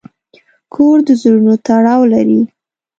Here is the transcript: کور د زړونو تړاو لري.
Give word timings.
کور 0.73 0.97
د 1.07 1.09
زړونو 1.21 1.53
تړاو 1.65 2.01
لري. 2.13 2.41